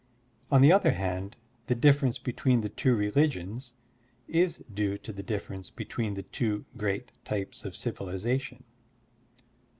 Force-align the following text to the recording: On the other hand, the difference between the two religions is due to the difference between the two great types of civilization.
On 0.49 0.61
the 0.63 0.71
other 0.71 0.93
hand, 0.93 1.37
the 1.67 1.75
difference 1.75 2.17
between 2.17 2.61
the 2.61 2.69
two 2.69 2.95
religions 2.95 3.75
is 4.27 4.63
due 4.73 4.97
to 4.97 5.13
the 5.13 5.21
difference 5.21 5.69
between 5.69 6.15
the 6.15 6.23
two 6.23 6.65
great 6.75 7.11
types 7.23 7.63
of 7.63 7.75
civilization. 7.75 8.63